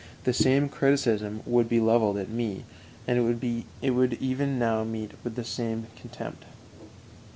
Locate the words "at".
2.17-2.27